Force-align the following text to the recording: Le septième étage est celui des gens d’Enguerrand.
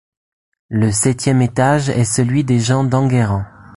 Le 0.69 0.91
septième 0.91 1.43
étage 1.43 1.89
est 1.89 2.05
celui 2.05 2.43
des 2.43 2.59
gens 2.59 2.83
d’Enguerrand. 2.83 3.45